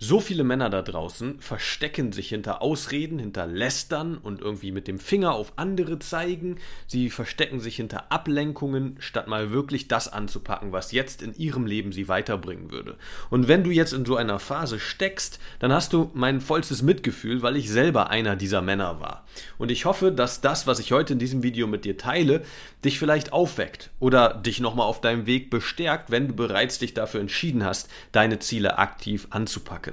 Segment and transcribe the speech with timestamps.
[0.00, 5.00] So viele Männer da draußen verstecken sich hinter Ausreden, hinter Lästern und irgendwie mit dem
[5.00, 6.58] Finger auf andere zeigen.
[6.86, 11.90] Sie verstecken sich hinter Ablenkungen, statt mal wirklich das anzupacken, was jetzt in ihrem Leben
[11.90, 12.96] sie weiterbringen würde.
[13.28, 17.42] Und wenn du jetzt in so einer Phase steckst, dann hast du mein vollstes Mitgefühl,
[17.42, 19.26] weil ich selber einer dieser Männer war.
[19.58, 22.44] Und ich hoffe, dass das, was ich heute in diesem Video mit dir teile,
[22.84, 27.20] dich vielleicht aufweckt oder dich nochmal auf deinem Weg bestärkt, wenn du bereits dich dafür
[27.20, 29.87] entschieden hast, deine Ziele aktiv anzupacken.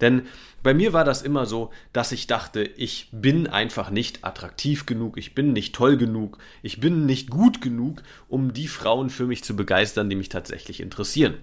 [0.00, 0.22] Denn
[0.62, 5.16] bei mir war das immer so, dass ich dachte, ich bin einfach nicht attraktiv genug,
[5.16, 9.44] ich bin nicht toll genug, ich bin nicht gut genug, um die Frauen für mich
[9.44, 11.34] zu begeistern, die mich tatsächlich interessieren.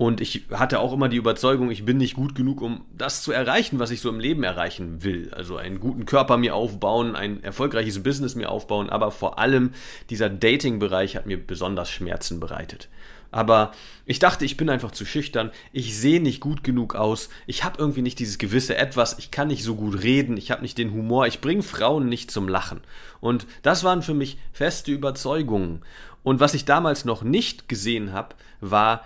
[0.00, 3.32] Und ich hatte auch immer die Überzeugung, ich bin nicht gut genug, um das zu
[3.32, 5.30] erreichen, was ich so im Leben erreichen will.
[5.34, 9.72] Also einen guten Körper mir aufbauen, ein erfolgreiches Business mir aufbauen, aber vor allem
[10.08, 12.88] dieser Dating-Bereich hat mir besonders Schmerzen bereitet.
[13.30, 13.72] Aber
[14.06, 17.78] ich dachte, ich bin einfach zu schüchtern, ich sehe nicht gut genug aus, ich habe
[17.78, 20.92] irgendwie nicht dieses gewisse Etwas, ich kann nicht so gut reden, ich habe nicht den
[20.94, 22.80] Humor, ich bringe Frauen nicht zum Lachen.
[23.20, 25.82] Und das waren für mich feste Überzeugungen.
[26.22, 29.04] Und was ich damals noch nicht gesehen habe, war,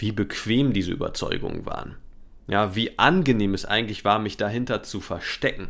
[0.00, 1.96] wie bequem diese Überzeugungen waren.
[2.48, 5.68] Ja, wie angenehm es eigentlich war, mich dahinter zu verstecken.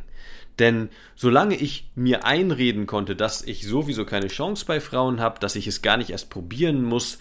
[0.59, 5.57] Denn solange ich mir einreden konnte, dass ich sowieso keine Chance bei Frauen habe, dass
[5.57, 7.19] ich es gar nicht erst probieren muss,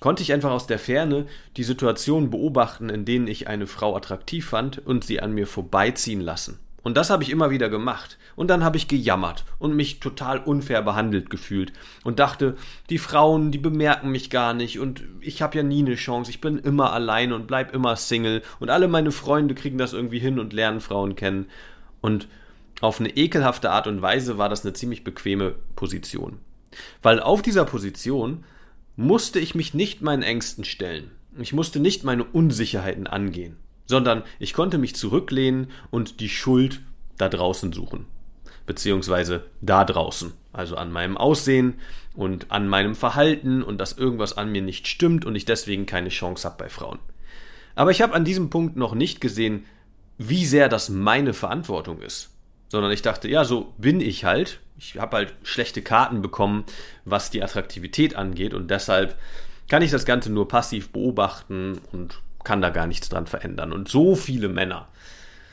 [0.00, 4.46] konnte ich einfach aus der Ferne die Situation beobachten, in denen ich eine Frau attraktiv
[4.48, 6.60] fand und sie an mir vorbeiziehen lassen.
[6.88, 8.16] Und das habe ich immer wieder gemacht.
[8.34, 11.70] Und dann habe ich gejammert und mich total unfair behandelt gefühlt
[12.02, 12.56] und dachte,
[12.88, 16.40] die Frauen, die bemerken mich gar nicht und ich habe ja nie eine Chance, ich
[16.40, 20.38] bin immer allein und bleib immer Single und alle meine Freunde kriegen das irgendwie hin
[20.38, 21.50] und lernen Frauen kennen.
[22.00, 22.26] Und
[22.80, 26.38] auf eine ekelhafte Art und Weise war das eine ziemlich bequeme Position.
[27.02, 28.44] Weil auf dieser Position
[28.96, 31.10] musste ich mich nicht meinen Ängsten stellen.
[31.38, 33.56] Ich musste nicht meine Unsicherheiten angehen,
[33.88, 36.80] sondern ich konnte mich zurücklehnen und die Schuld
[37.18, 38.06] da draußen suchen.
[38.66, 40.32] Beziehungsweise da draußen.
[40.52, 41.74] Also an meinem Aussehen
[42.14, 46.08] und an meinem Verhalten und dass irgendwas an mir nicht stimmt und ich deswegen keine
[46.08, 46.98] Chance habe bei Frauen.
[47.74, 49.64] Aber ich habe an diesem Punkt noch nicht gesehen,
[50.16, 52.30] wie sehr das meine Verantwortung ist
[52.68, 54.60] sondern ich dachte, ja, so bin ich halt.
[54.78, 56.64] Ich habe halt schlechte Karten bekommen,
[57.04, 59.16] was die Attraktivität angeht und deshalb
[59.68, 63.72] kann ich das Ganze nur passiv beobachten und kann da gar nichts dran verändern.
[63.72, 64.88] Und so viele Männer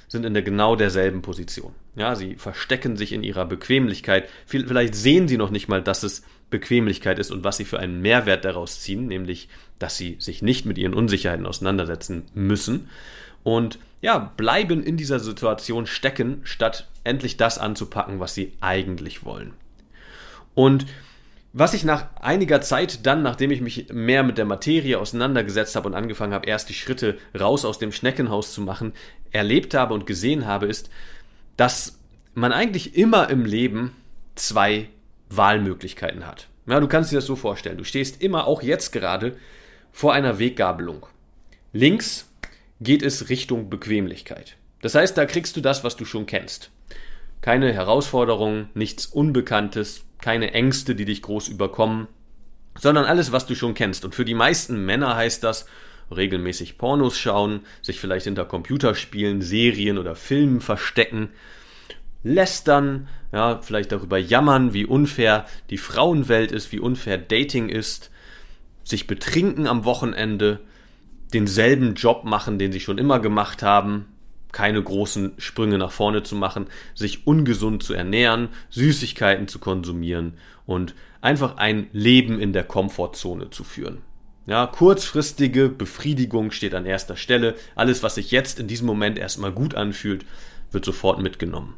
[0.08, 1.74] sind in der genau derselben Position.
[1.96, 4.30] Ja, sie verstecken sich in ihrer Bequemlichkeit.
[4.46, 8.02] Vielleicht sehen sie noch nicht mal, dass es Bequemlichkeit ist und was sie für einen
[8.02, 9.50] Mehrwert daraus ziehen, nämlich,
[9.80, 12.90] dass sie sich nicht mit ihren Unsicherheiten auseinandersetzen müssen
[13.44, 19.54] und ja, bleiben in dieser Situation stecken, statt endlich das anzupacken, was sie eigentlich wollen.
[20.54, 20.86] Und
[21.58, 25.88] was ich nach einiger Zeit dann, nachdem ich mich mehr mit der Materie auseinandergesetzt habe
[25.88, 28.92] und angefangen habe, erst die Schritte raus aus dem Schneckenhaus zu machen,
[29.32, 30.90] erlebt habe und gesehen habe, ist,
[31.56, 31.98] dass
[32.34, 33.96] man eigentlich immer im Leben
[34.36, 34.90] zwei
[35.30, 36.50] Wahlmöglichkeiten hat.
[36.68, 37.78] Ja, du kannst dir das so vorstellen.
[37.78, 39.38] Du stehst immer, auch jetzt gerade,
[39.94, 41.06] vor einer Weggabelung.
[41.72, 42.30] Links
[42.82, 44.58] geht es Richtung Bequemlichkeit.
[44.82, 46.70] Das heißt, da kriegst du das, was du schon kennst.
[47.40, 52.08] Keine Herausforderungen, nichts Unbekanntes, keine Ängste, die dich groß überkommen,
[52.80, 54.04] sondern alles, was du schon kennst.
[54.04, 55.68] Und für die meisten Männer heißt das,
[56.10, 61.30] regelmäßig Pornos schauen, sich vielleicht hinter Computerspielen, Serien oder Filmen verstecken,
[62.24, 68.10] lästern, ja, vielleicht darüber jammern, wie unfair die Frauenwelt ist, wie unfair Dating ist,
[68.84, 70.60] sich betrinken am Wochenende,
[71.36, 74.08] denselben Job machen, den sie schon immer gemacht haben,
[74.56, 80.36] keine großen Sprünge nach vorne zu machen, sich ungesund zu ernähren, Süßigkeiten zu konsumieren
[80.66, 83.98] und einfach ein Leben in der Komfortzone zu führen.
[84.48, 87.56] Ja, kurzfristige Befriedigung steht an erster Stelle.
[87.76, 90.26] Alles, was sich jetzt in diesem Moment erstmal gut anfühlt,
[90.72, 91.76] wird sofort mitgenommen.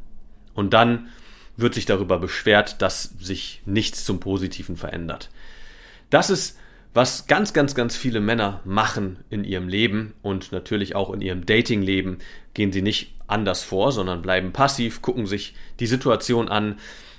[0.54, 1.08] Und dann
[1.56, 5.30] wird sich darüber beschwert, dass sich nichts zum Positiven verändert.
[6.10, 6.56] Das ist
[6.94, 11.46] was ganz, ganz, ganz viele Männer machen in ihrem Leben und natürlich auch in ihrem
[11.46, 12.18] Datingleben,
[12.54, 16.76] gehen sie nicht anders vor, sondern bleiben passiv, gucken sich die Situation an.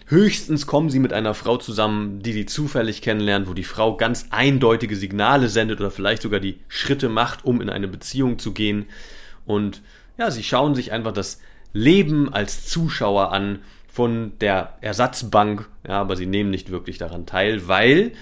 [0.08, 4.28] Höchstens kommen sie mit einer Frau zusammen, die sie zufällig kennenlernen, wo die Frau ganz
[4.32, 8.88] eindeutige Signale sendet oder vielleicht sogar die Schritte macht, um in eine Beziehung zu gehen.
[9.46, 9.82] Und
[10.18, 11.40] ja, sie schauen sich einfach das
[11.74, 13.60] Leben als Zuschauer an,
[13.92, 18.14] von der Ersatzbank, ja, aber sie nehmen nicht wirklich daran teil, weil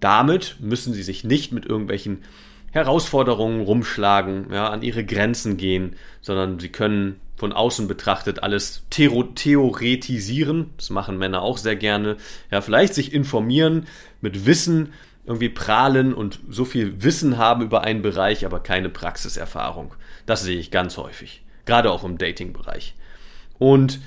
[0.00, 2.22] damit müssen sie sich nicht mit irgendwelchen
[2.70, 10.70] Herausforderungen rumschlagen, ja, an ihre Grenzen gehen, sondern sie können von außen betrachtet alles theoretisieren.
[10.76, 12.16] Das machen Männer auch sehr gerne.
[12.50, 13.86] Ja, vielleicht sich informieren,
[14.20, 14.92] mit Wissen
[15.26, 19.94] irgendwie prahlen und so viel Wissen haben über einen Bereich, aber keine Praxiserfahrung.
[20.24, 21.42] Das sehe ich ganz häufig.
[21.64, 22.94] Gerade auch im Dating-Bereich.
[23.58, 24.00] Und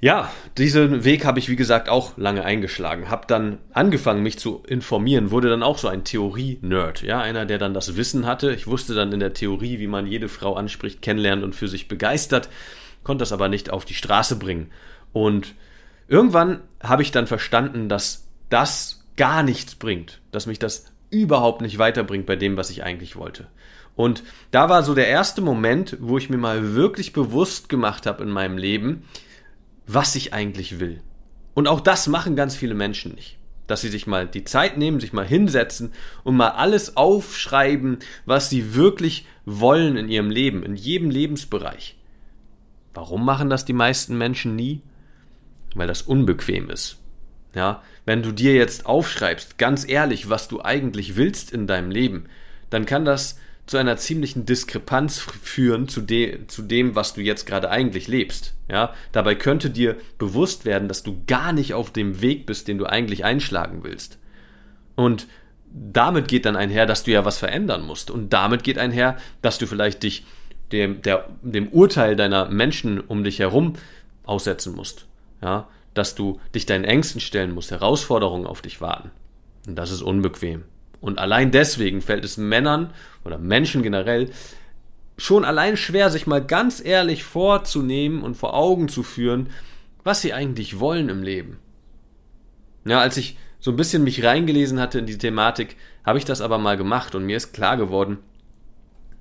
[0.00, 3.10] ja, diesen Weg habe ich, wie gesagt, auch lange eingeschlagen.
[3.10, 7.02] Habe dann angefangen, mich zu informieren, wurde dann auch so ein Theorie-Nerd.
[7.02, 8.54] Ja, einer, der dann das Wissen hatte.
[8.54, 11.86] Ich wusste dann in der Theorie, wie man jede Frau anspricht, kennenlernt und für sich
[11.86, 12.48] begeistert,
[13.04, 14.70] konnte das aber nicht auf die Straße bringen.
[15.12, 15.54] Und
[16.08, 21.78] irgendwann habe ich dann verstanden, dass das gar nichts bringt, dass mich das überhaupt nicht
[21.78, 23.48] weiterbringt bei dem, was ich eigentlich wollte.
[23.96, 28.22] Und da war so der erste Moment, wo ich mir mal wirklich bewusst gemacht habe
[28.22, 29.04] in meinem Leben,
[29.86, 31.00] was ich eigentlich will.
[31.54, 33.38] Und auch das machen ganz viele Menschen nicht.
[33.66, 35.92] Dass sie sich mal die Zeit nehmen, sich mal hinsetzen
[36.24, 41.96] und mal alles aufschreiben, was sie wirklich wollen in ihrem Leben, in jedem Lebensbereich.
[42.94, 44.80] Warum machen das die meisten Menschen nie?
[45.74, 46.98] Weil das unbequem ist.
[47.54, 52.26] Ja, wenn du dir jetzt aufschreibst, ganz ehrlich, was du eigentlich willst in deinem Leben,
[52.70, 53.38] dann kann das
[53.70, 58.54] zu einer ziemlichen Diskrepanz führen zu, de zu dem, was du jetzt gerade eigentlich lebst.
[58.68, 62.78] Ja, dabei könnte dir bewusst werden, dass du gar nicht auf dem Weg bist, den
[62.78, 64.18] du eigentlich einschlagen willst.
[64.96, 65.28] Und
[65.72, 68.10] damit geht dann einher, dass du ja was verändern musst.
[68.10, 70.26] Und damit geht einher, dass du vielleicht dich
[70.72, 73.74] dem, der, dem Urteil deiner Menschen um dich herum
[74.24, 75.06] aussetzen musst.
[75.42, 79.12] Ja, dass du dich deinen Ängsten stellen musst, Herausforderungen auf dich warten.
[79.68, 80.64] Und das ist unbequem.
[81.00, 82.92] Und allein deswegen fällt es Männern
[83.24, 84.30] oder Menschen generell
[85.16, 89.48] schon allein schwer, sich mal ganz ehrlich vorzunehmen und vor Augen zu führen,
[90.04, 91.58] was sie eigentlich wollen im Leben.
[92.84, 96.40] Ja, als ich so ein bisschen mich reingelesen hatte in die Thematik, habe ich das
[96.40, 98.18] aber mal gemacht und mir ist klar geworden,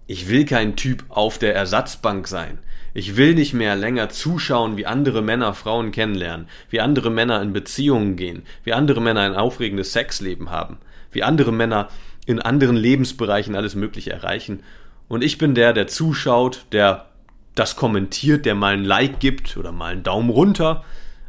[0.08, 2.60] ich will kein Typ auf der Ersatzbank sein.
[2.94, 7.54] Ich will nicht mehr länger zuschauen, wie andere Männer Frauen kennenlernen, wie andere Männer in
[7.54, 10.78] Beziehungen gehen, wie andere Männer ein aufregendes Sexleben haben
[11.12, 11.90] wie andere Männer
[12.26, 14.64] in anderen Lebensbereichen alles Mögliche erreichen.
[15.08, 17.08] Und ich bin der, der zuschaut, der
[17.56, 20.84] das kommentiert, der mal ein Like gibt oder mal einen Daumen runter,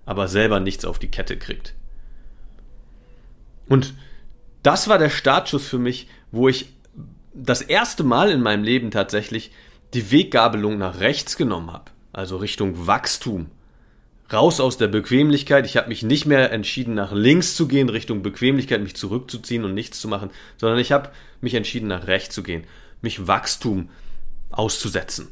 [0.06, 1.74] aber selber nichts auf die Kette kriegt.
[3.68, 3.94] Und
[4.62, 6.72] das war der Startschuss für mich, wo ich
[7.32, 9.52] das erste Mal in meinem Leben tatsächlich
[9.94, 13.46] die Weggabelung nach rechts genommen habe, also Richtung Wachstum,
[14.32, 15.66] raus aus der Bequemlichkeit.
[15.66, 19.74] Ich habe mich nicht mehr entschieden, nach links zu gehen, Richtung Bequemlichkeit, mich zurückzuziehen und
[19.74, 21.10] nichts zu machen, sondern ich habe
[21.40, 22.64] mich entschieden, nach rechts zu gehen,
[23.02, 23.90] mich Wachstum
[24.50, 25.28] auszusetzen.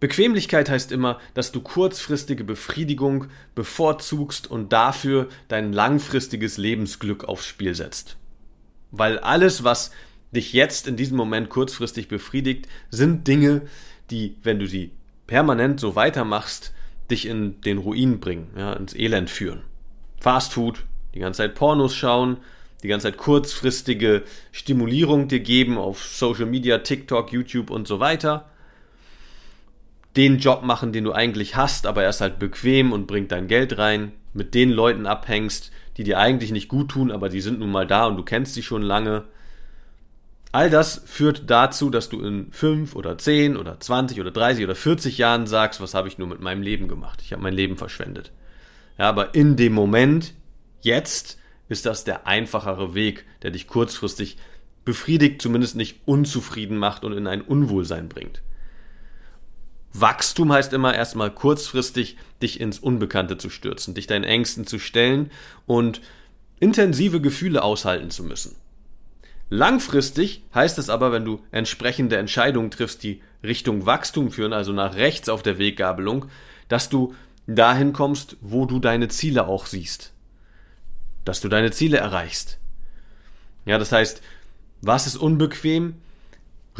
[0.00, 7.74] Bequemlichkeit heißt immer, dass du kurzfristige Befriedigung bevorzugst und dafür dein langfristiges Lebensglück aufs Spiel
[7.74, 8.16] setzt.
[8.90, 9.92] Weil alles, was
[10.32, 13.62] dich jetzt in diesem Moment kurzfristig befriedigt, sind Dinge,
[14.10, 14.90] die, wenn du sie
[15.28, 16.72] permanent so weitermachst,
[17.12, 19.62] dich in den Ruin bringen, ja, ins Elend führen.
[20.20, 22.38] Fast Food, die ganze Zeit Pornos schauen,
[22.82, 28.48] die ganze Zeit kurzfristige Stimulierung dir geben auf Social Media, TikTok, YouTube und so weiter.
[30.16, 33.46] Den Job machen, den du eigentlich hast, aber er ist halt bequem und bringt dein
[33.46, 34.12] Geld rein.
[34.34, 37.86] Mit den Leuten abhängst, die dir eigentlich nicht gut tun, aber die sind nun mal
[37.86, 39.24] da und du kennst sie schon lange.
[40.52, 44.74] All das führt dazu, dass du in fünf oder zehn oder zwanzig oder dreißig oder
[44.74, 47.20] vierzig Jahren sagst, was habe ich nur mit meinem Leben gemacht?
[47.24, 48.32] Ich habe mein Leben verschwendet.
[48.98, 50.34] Ja, aber in dem Moment,
[50.82, 51.38] jetzt,
[51.70, 54.36] ist das der einfachere Weg, der dich kurzfristig
[54.84, 58.42] befriedigt, zumindest nicht unzufrieden macht und in ein Unwohlsein bringt.
[59.94, 65.30] Wachstum heißt immer erstmal kurzfristig dich ins Unbekannte zu stürzen, dich deinen Ängsten zu stellen
[65.66, 66.02] und
[66.60, 68.56] intensive Gefühle aushalten zu müssen.
[69.54, 74.94] Langfristig heißt es aber, wenn du entsprechende Entscheidungen triffst, die Richtung Wachstum führen, also nach
[74.94, 76.24] rechts auf der Weggabelung,
[76.68, 77.14] dass du
[77.46, 80.14] dahin kommst, wo du deine Ziele auch siehst.
[81.26, 82.60] Dass du deine Ziele erreichst.
[83.66, 84.22] Ja, das heißt,
[84.80, 85.96] was ist unbequem?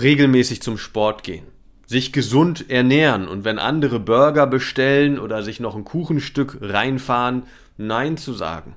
[0.00, 1.44] Regelmäßig zum Sport gehen.
[1.84, 7.42] Sich gesund ernähren und wenn andere Burger bestellen oder sich noch ein Kuchenstück reinfahren,
[7.76, 8.76] Nein zu sagen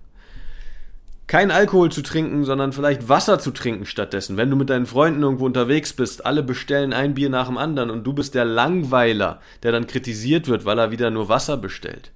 [1.27, 4.37] kein Alkohol zu trinken, sondern vielleicht Wasser zu trinken stattdessen.
[4.37, 7.89] Wenn du mit deinen Freunden irgendwo unterwegs bist, alle bestellen ein Bier nach dem anderen
[7.89, 12.11] und du bist der Langweiler, der dann kritisiert wird, weil er wieder nur Wasser bestellt.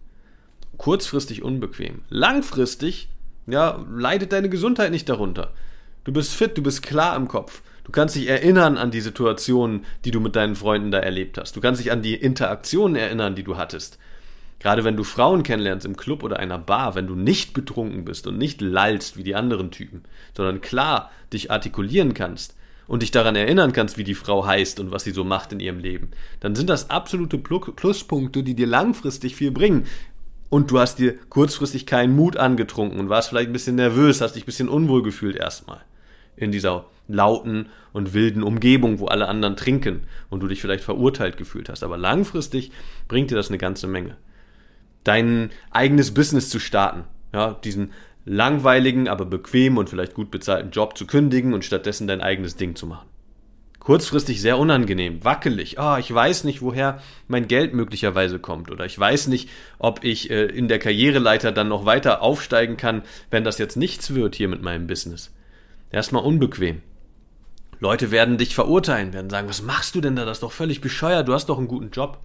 [0.77, 2.01] Kurzfristig unbequem.
[2.09, 3.09] Langfristig,
[3.47, 5.51] ja, leidet deine Gesundheit nicht darunter.
[6.03, 7.61] Du bist fit, du bist klar im Kopf.
[7.83, 11.55] Du kannst dich erinnern an die Situationen, die du mit deinen Freunden da erlebt hast.
[11.55, 13.97] Du kannst dich an die Interaktionen erinnern, die du hattest.
[14.59, 18.27] Gerade wenn du Frauen kennenlernst im Club oder einer Bar, wenn du nicht betrunken bist
[18.27, 20.03] und nicht lallst wie die anderen Typen,
[20.35, 22.55] sondern klar dich artikulieren kannst
[22.87, 25.59] und dich daran erinnern kannst, wie die Frau heißt und was sie so macht in
[25.61, 26.11] ihrem Leben,
[26.41, 29.85] dann sind das absolute Pluspunkte, die dir langfristig viel bringen.
[30.49, 34.35] Und du hast dir kurzfristig keinen Mut angetrunken und warst vielleicht ein bisschen nervös, hast
[34.35, 35.81] dich ein bisschen unwohl gefühlt erstmal
[36.35, 41.37] in dieser lauten und wilden Umgebung, wo alle anderen trinken und du dich vielleicht verurteilt
[41.37, 41.83] gefühlt hast.
[41.83, 42.71] Aber langfristig
[43.07, 44.17] bringt dir das eine ganze Menge.
[45.03, 47.03] Dein eigenes Business zu starten,
[47.33, 47.91] ja, diesen
[48.25, 52.75] langweiligen, aber bequemen und vielleicht gut bezahlten Job zu kündigen und stattdessen dein eigenes Ding
[52.75, 53.07] zu machen.
[53.79, 55.79] Kurzfristig sehr unangenehm, wackelig.
[55.79, 58.69] Ah, oh, ich weiß nicht, woher mein Geld möglicherweise kommt.
[58.69, 63.03] Oder ich weiß nicht, ob ich äh, in der Karriereleiter dann noch weiter aufsteigen kann,
[63.31, 65.33] wenn das jetzt nichts wird hier mit meinem Business.
[65.91, 66.81] Erstmal unbequem.
[67.79, 70.25] Leute werden dich verurteilen, werden sagen, was machst du denn da?
[70.25, 72.19] Das ist doch völlig bescheuert, du hast doch einen guten Job.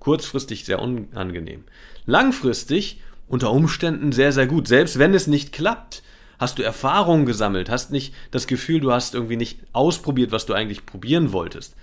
[0.00, 1.64] Kurzfristig sehr unangenehm.
[2.06, 4.66] Langfristig unter Umständen sehr, sehr gut.
[4.66, 6.02] Selbst wenn es nicht klappt,
[6.40, 10.54] hast du Erfahrungen gesammelt, hast nicht das Gefühl, du hast irgendwie nicht ausprobiert, was du
[10.54, 11.76] eigentlich probieren wolltest.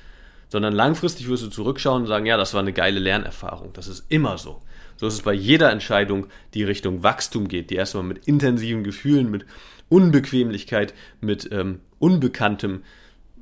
[0.49, 3.71] Sondern langfristig wirst du zurückschauen und sagen, ja, das war eine geile Lernerfahrung.
[3.73, 4.61] Das ist immer so.
[4.97, 9.29] So ist es bei jeder Entscheidung, die Richtung Wachstum geht, die erstmal mit intensiven Gefühlen,
[9.29, 9.45] mit
[9.89, 12.83] Unbequemlichkeit, mit ähm, Unbekanntem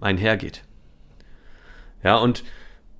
[0.02, 0.64] einhergeht.
[2.04, 2.44] Ja, und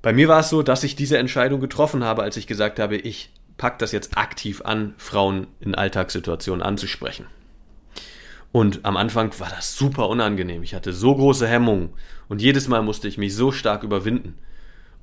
[0.06, 2.96] bei mir war es so, dass ich diese Entscheidung getroffen habe, als ich gesagt habe,
[2.96, 7.26] ich packe das jetzt aktiv an, Frauen in Alltagssituationen anzusprechen.
[8.52, 10.62] Und am Anfang war das super unangenehm.
[10.62, 11.90] Ich hatte so große Hemmungen
[12.28, 14.38] und jedes Mal musste ich mich so stark überwinden.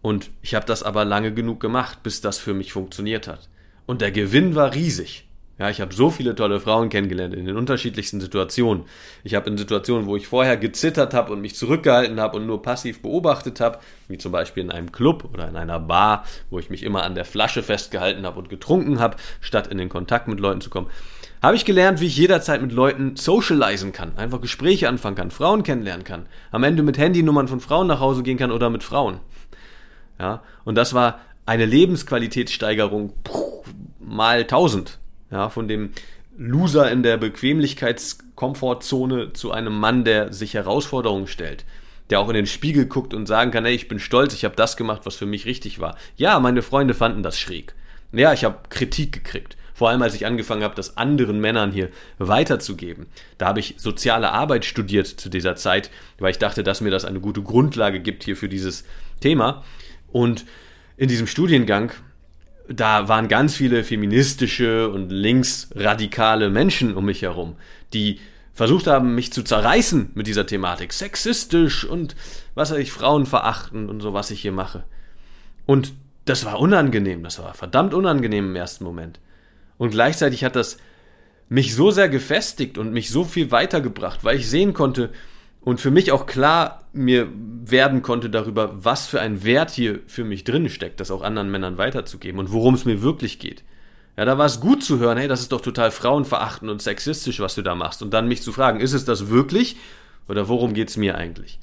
[0.03, 3.49] Und ich habe das aber lange genug gemacht, bis das für mich funktioniert hat.
[3.87, 5.27] Und der Gewinn war riesig.
[5.59, 8.85] Ja, ich habe so viele tolle Frauen kennengelernt in den unterschiedlichsten Situationen.
[9.23, 12.63] Ich habe in Situationen, wo ich vorher gezittert habe und mich zurückgehalten habe und nur
[12.63, 13.79] passiv beobachtet habe,
[14.09, 17.15] wie zum Beispiel in einem Club oder in einer Bar, wo ich mich immer an
[17.15, 20.89] der Flasche festgehalten habe und getrunken habe, statt in den Kontakt mit Leuten zu kommen,
[21.43, 25.65] habe ich gelernt, wie ich jederzeit mit Leuten socialisen kann, einfach Gespräche anfangen kann, Frauen
[25.65, 29.21] kennenlernen kann, am Ende mit Handynummern von Frauen nach Hause gehen kann oder mit Frauen.
[30.19, 33.13] Ja, und das war eine Lebensqualitätssteigerung
[34.01, 34.99] mal tausend
[35.33, 35.91] ja, von dem
[36.37, 41.65] Loser in der Bequemlichkeitskomfortzone zu einem Mann, der sich Herausforderungen stellt,
[42.11, 44.55] der auch in den Spiegel guckt und sagen kann, hey, ich bin stolz, ich habe
[44.55, 45.97] das gemacht, was für mich richtig war.
[46.17, 47.75] Ja, meine Freunde fanden das schräg.
[48.13, 49.57] Ja, ich habe Kritik gekriegt.
[49.75, 53.07] Vor allem, als ich angefangen habe, das anderen Männern hier weiterzugeben.
[53.39, 57.07] Da habe ich soziale Arbeit studiert zu dieser Zeit, weil ich dachte, dass mir das
[57.07, 58.85] eine gute Grundlage gibt hier für dieses
[59.21, 59.65] Thema.
[60.09, 60.45] Und
[60.97, 61.93] in diesem Studiengang
[62.69, 67.57] da waren ganz viele feministische und linksradikale Menschen um mich herum,
[67.93, 68.21] die
[68.55, 70.93] versucht haben, mich zu zerreißen mit dieser Thematik.
[70.93, 72.15] Sexistisch und
[72.55, 74.85] was weiß ich, Frauen verachten und so, was ich hier mache.
[75.67, 75.93] Und
[76.25, 79.21] das war unangenehm, das war verdammt unangenehm im ersten Moment.
[79.79, 80.77] Und gleichzeitig hat das
[81.49, 85.11] mich so sehr gefestigt und mich so viel weitergebracht, weil ich sehen konnte,
[85.63, 87.29] und für mich auch klar mir
[87.65, 91.51] werden konnte darüber, was für ein Wert hier für mich drin steckt, das auch anderen
[91.51, 93.63] Männern weiterzugeben und worum es mir wirklich geht.
[94.17, 97.41] Ja, da war es gut zu hören, hey, das ist doch total frauenverachtend und sexistisch,
[97.41, 98.03] was du da machst.
[98.03, 99.77] Und dann mich zu fragen, ist es das wirklich
[100.29, 101.59] oder worum geht's mir eigentlich?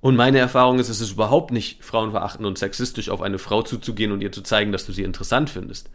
[0.00, 4.12] Und meine Erfahrung ist, es ist überhaupt nicht frauenverachtend und sexistisch, auf eine Frau zuzugehen
[4.12, 5.90] und ihr zu zeigen, dass du sie interessant findest.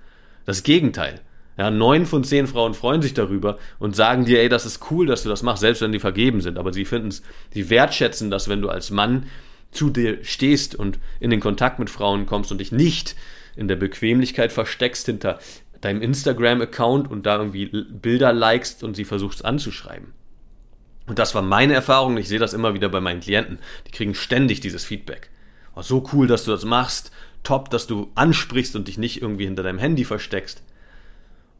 [0.45, 1.21] Das Gegenteil.
[1.57, 5.05] Ja, neun von zehn Frauen freuen sich darüber und sagen dir, ey, das ist cool,
[5.05, 6.57] dass du das machst, selbst wenn die vergeben sind.
[6.57, 7.21] Aber sie finden es,
[7.53, 9.27] sie wertschätzen das, wenn du als Mann
[9.71, 13.15] zu dir stehst und in den Kontakt mit Frauen kommst und dich nicht
[13.55, 15.39] in der Bequemlichkeit versteckst hinter
[15.81, 20.13] deinem Instagram-Account und da irgendwie Bilder likest und sie versuchst anzuschreiben.
[21.05, 22.17] Und das war meine Erfahrung.
[22.17, 23.59] Ich sehe das immer wieder bei meinen Klienten.
[23.87, 25.29] Die kriegen ständig dieses Feedback.
[25.75, 27.11] Oh, so cool, dass du das machst.
[27.43, 30.63] Top, dass du ansprichst und dich nicht irgendwie hinter deinem Handy versteckst.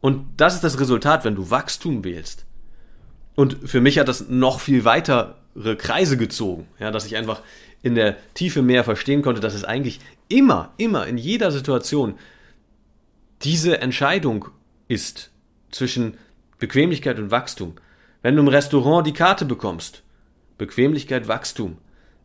[0.00, 2.44] Und das ist das Resultat, wenn du Wachstum wählst.
[3.34, 5.34] Und für mich hat das noch viel weitere
[5.76, 7.40] Kreise gezogen, ja, dass ich einfach
[7.82, 12.14] in der Tiefe mehr verstehen konnte, dass es eigentlich immer, immer in jeder Situation
[13.42, 14.46] diese Entscheidung
[14.88, 15.30] ist
[15.70, 16.16] zwischen
[16.58, 17.74] Bequemlichkeit und Wachstum.
[18.22, 20.02] Wenn du im Restaurant die Karte bekommst,
[20.56, 21.78] Bequemlichkeit, Wachstum.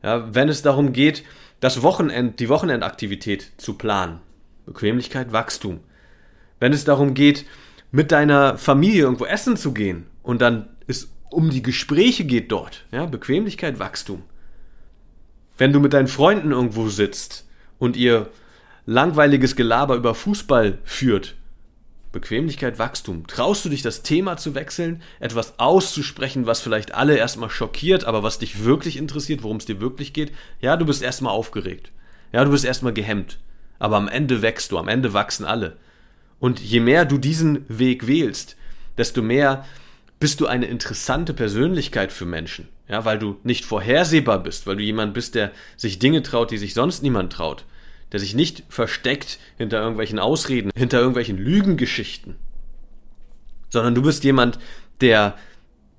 [0.04, 1.24] Ja, wenn es darum geht,
[1.60, 4.20] das Wochenend, die Wochenendaktivität zu planen,
[4.66, 5.82] Bequemlichkeit, Wachstum.
[6.60, 7.46] Wenn es darum geht,
[7.92, 12.86] mit deiner Familie irgendwo essen zu gehen und dann es um die Gespräche geht dort,
[12.92, 14.24] ja, Bequemlichkeit, Wachstum.
[15.58, 17.48] Wenn du mit deinen Freunden irgendwo sitzt
[17.78, 18.30] und ihr
[18.86, 21.36] langweiliges Gelaber über Fußball führt,
[22.12, 23.28] Bequemlichkeit, Wachstum.
[23.28, 28.24] Traust du dich, das Thema zu wechseln, etwas auszusprechen, was vielleicht alle erstmal schockiert, aber
[28.24, 30.32] was dich wirklich interessiert, worum es dir wirklich geht?
[30.60, 31.92] Ja, du bist erstmal aufgeregt.
[32.32, 33.38] Ja, du bist erstmal gehemmt.
[33.78, 35.78] Aber am Ende wächst du, am Ende wachsen alle.
[36.40, 38.56] Und je mehr du diesen Weg wählst,
[38.98, 39.66] desto mehr
[40.20, 42.68] bist du eine interessante Persönlichkeit für Menschen.
[42.88, 46.58] Ja, weil du nicht vorhersehbar bist, weil du jemand bist, der sich Dinge traut, die
[46.58, 47.66] sich sonst niemand traut.
[48.12, 52.36] Der sich nicht versteckt hinter irgendwelchen Ausreden, hinter irgendwelchen Lügengeschichten.
[53.70, 54.58] Sondern du bist jemand,
[55.02, 55.38] der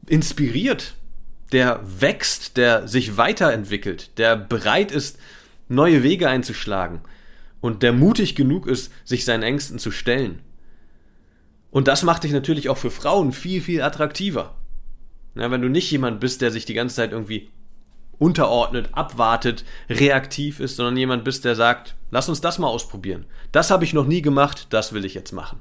[0.09, 0.95] inspiriert,
[1.53, 5.19] der wächst, der sich weiterentwickelt, der bereit ist,
[5.69, 7.01] neue Wege einzuschlagen
[7.61, 10.41] und der mutig genug ist, sich seinen Ängsten zu stellen.
[11.71, 14.55] Und das macht dich natürlich auch für Frauen viel, viel attraktiver.
[15.35, 17.51] Ja, wenn du nicht jemand bist, der sich die ganze Zeit irgendwie
[18.19, 23.25] unterordnet, abwartet, reaktiv ist, sondern jemand bist, der sagt, lass uns das mal ausprobieren.
[23.53, 25.61] Das habe ich noch nie gemacht, das will ich jetzt machen.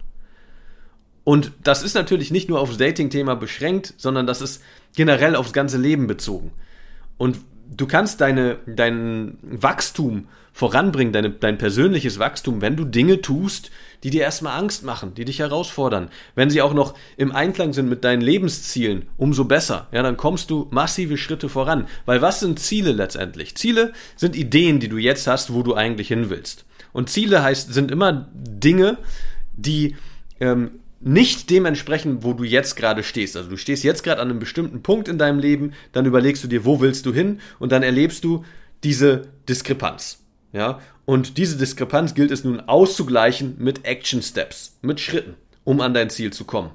[1.24, 4.63] Und das ist natürlich nicht nur aufs Dating-Thema beschränkt, sondern das ist
[4.96, 6.51] generell aufs ganze Leben bezogen.
[7.18, 7.39] Und
[7.70, 13.72] du kannst deine, dein Wachstum voranbringen, deine, dein persönliches Wachstum, wenn du Dinge tust,
[14.03, 16.10] die dir erstmal Angst machen, die dich herausfordern.
[16.36, 19.88] Wenn sie auch noch im Einklang sind mit deinen Lebenszielen, umso besser.
[19.91, 21.88] Ja, dann kommst du massive Schritte voran.
[22.06, 23.56] Weil was sind Ziele letztendlich?
[23.56, 26.65] Ziele sind Ideen, die du jetzt hast, wo du eigentlich hin willst.
[26.94, 28.98] Und Ziele heißt, sind immer Dinge,
[29.56, 29.96] die
[30.39, 33.38] ähm, nicht dementsprechend, wo du jetzt gerade stehst.
[33.38, 36.48] Also du stehst jetzt gerade an einem bestimmten Punkt in deinem Leben, dann überlegst du
[36.48, 38.44] dir, wo willst du hin und dann erlebst du
[38.84, 40.20] diese Diskrepanz.
[40.53, 40.79] Ja?
[41.06, 46.10] Und diese Diskrepanz gilt es nun auszugleichen mit Action Steps, mit Schritten, um an dein
[46.10, 46.72] Ziel zu kommen.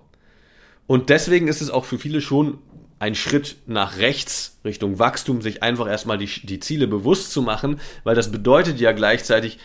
[0.86, 2.58] Und deswegen ist es auch für viele schon
[2.98, 7.80] ein Schritt nach rechts Richtung Wachstum, sich einfach erstmal die, die Ziele bewusst zu machen,
[8.02, 9.58] weil das bedeutet ja gleichzeitig,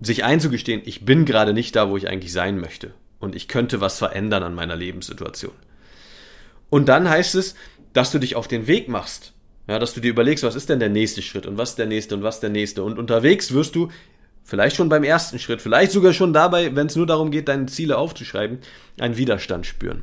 [0.00, 3.80] sich einzugestehen, ich bin gerade nicht da, wo ich eigentlich sein möchte und ich könnte
[3.80, 5.54] was verändern an meiner Lebenssituation.
[6.70, 7.54] Und dann heißt es,
[7.92, 9.31] dass du dich auf den Weg machst.
[9.68, 11.86] Ja, dass du dir überlegst, was ist denn der nächste Schritt und was ist der
[11.86, 12.82] nächste und was ist der nächste.
[12.82, 13.88] Und unterwegs wirst du
[14.44, 17.66] vielleicht schon beim ersten Schritt, vielleicht sogar schon dabei, wenn es nur darum geht, deine
[17.66, 18.58] Ziele aufzuschreiben,
[18.98, 20.02] einen Widerstand spüren.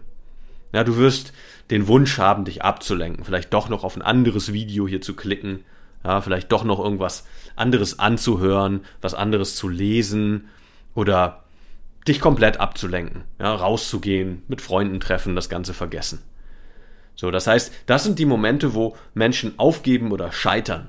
[0.74, 1.34] Ja, du wirst
[1.72, 5.66] den Wunsch haben, dich abzulenken, vielleicht doch noch auf ein anderes Video hier zu klicken,
[6.04, 10.48] ja, vielleicht doch noch irgendwas anderes anzuhören, was anderes zu lesen
[10.96, 11.44] oder
[12.08, 16.22] dich komplett abzulenken, ja, rauszugehen, mit Freunden treffen, das Ganze vergessen.
[17.20, 20.88] So, das heißt, das sind die Momente, wo Menschen aufgeben oder scheitern.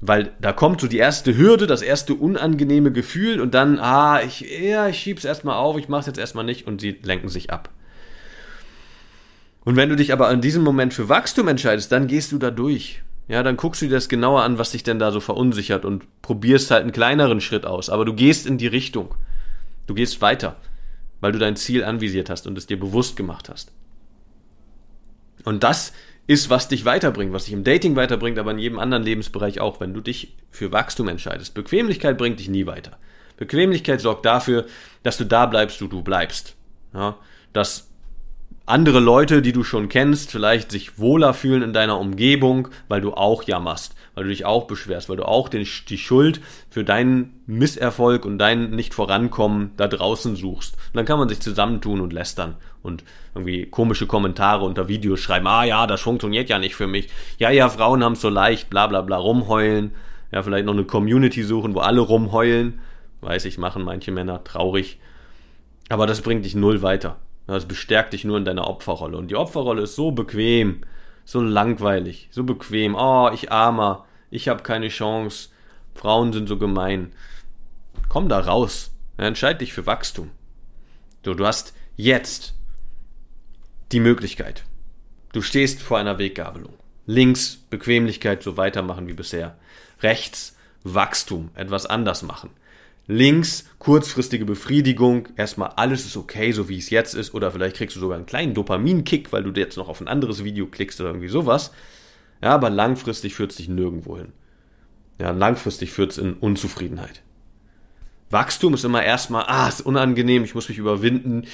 [0.00, 4.40] Weil da kommt so die erste Hürde, das erste unangenehme Gefühl und dann, ah, ich,
[4.40, 7.70] ja, ich schieb's erstmal auf, ich mach's jetzt erstmal nicht und sie lenken sich ab.
[9.64, 12.50] Und wenn du dich aber in diesem Moment für Wachstum entscheidest, dann gehst du da
[12.50, 13.04] durch.
[13.28, 16.06] Ja, dann guckst du dir das genauer an, was dich denn da so verunsichert und
[16.22, 17.88] probierst halt einen kleineren Schritt aus.
[17.88, 19.14] Aber du gehst in die Richtung.
[19.86, 20.56] Du gehst weiter,
[21.20, 23.70] weil du dein Ziel anvisiert hast und es dir bewusst gemacht hast.
[25.44, 25.92] Und das
[26.26, 29.80] ist, was dich weiterbringt, was dich im Dating weiterbringt, aber in jedem anderen Lebensbereich auch,
[29.80, 31.54] wenn du dich für Wachstum entscheidest.
[31.54, 32.98] Bequemlichkeit bringt dich nie weiter.
[33.38, 34.66] Bequemlichkeit sorgt dafür,
[35.02, 36.54] dass du da bleibst, wo du bleibst.
[36.92, 37.16] Ja,
[37.52, 37.87] dass
[38.68, 43.12] andere Leute, die du schon kennst, vielleicht sich wohler fühlen in deiner Umgebung, weil du
[43.14, 47.40] auch jammerst, weil du dich auch beschwerst, weil du auch den, die Schuld für deinen
[47.46, 50.74] Misserfolg und dein Nicht-Vorankommen da draußen suchst.
[50.74, 53.04] Und dann kann man sich zusammentun und lästern und
[53.34, 57.08] irgendwie komische Kommentare unter Videos schreiben, ah ja, das funktioniert ja nicht für mich.
[57.38, 59.92] Ja, ja, Frauen haben es so leicht, bla bla bla, rumheulen.
[60.30, 62.80] Ja, vielleicht noch eine Community suchen, wo alle rumheulen.
[63.22, 64.98] Weiß ich, machen manche Männer traurig.
[65.88, 67.16] Aber das bringt dich null weiter.
[67.48, 69.16] Das bestärkt dich nur in deiner Opferrolle.
[69.16, 70.82] Und die Opferrolle ist so bequem,
[71.24, 72.94] so langweilig, so bequem.
[72.94, 75.48] Oh, ich armer, ich habe keine Chance.
[75.94, 77.12] Frauen sind so gemein.
[78.08, 78.92] Komm da raus.
[79.16, 80.30] Entscheid dich für Wachstum.
[81.24, 82.54] So, du hast jetzt
[83.92, 84.64] die Möglichkeit.
[85.32, 86.74] Du stehst vor einer Weggabelung.
[87.06, 89.56] Links Bequemlichkeit, so weitermachen wie bisher.
[90.02, 92.50] Rechts Wachstum, etwas anders machen.
[93.10, 97.96] Links kurzfristige Befriedigung, erstmal alles ist okay, so wie es jetzt ist, oder vielleicht kriegst
[97.96, 101.08] du sogar einen kleinen Dopaminkick, weil du jetzt noch auf ein anderes Video klickst oder
[101.08, 101.72] irgendwie sowas.
[102.42, 104.32] Ja, aber langfristig führt es dich nirgendwo hin.
[105.18, 107.22] Ja, langfristig führt es in Unzufriedenheit.
[108.28, 111.46] Wachstum ist immer erstmal, ah, ist unangenehm, ich muss mich überwinden.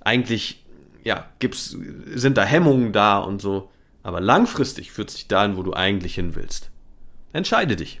[0.00, 0.64] Eigentlich,
[1.04, 1.76] ja, gibt's,
[2.14, 3.70] sind da Hemmungen da und so.
[4.02, 6.70] Aber langfristig führt es dich dahin, wo du eigentlich hin willst.
[7.34, 8.00] Entscheide dich.